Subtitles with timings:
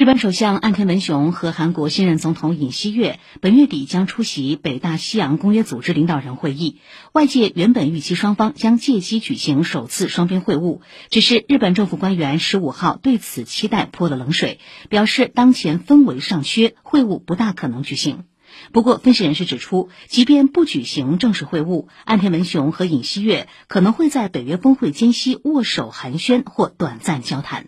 [0.00, 6.78] 日本首相岸田文雄和韩国新任总统尹锡悦本月底将出席北大西洋公约组织领导人会议。
[7.12, 14.58] 外界原本预期双方将借机举行首次双边会晤只是日本政府官员十五号对此期待泼了冷水
[14.88, 18.24] 表示当前氛围尚缺会晤不大可能举行。
[18.72, 27.66] 不过分析人士指出即便不举行正式会晤岸田文雄和尹锡悦可能会在北约峰会间隙握手寒暄或短暂交谈。